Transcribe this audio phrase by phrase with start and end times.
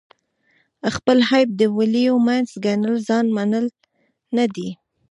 [0.95, 3.65] خپل عیب د ولیو منځ ګڼل ځان منل
[4.35, 4.69] نه دي.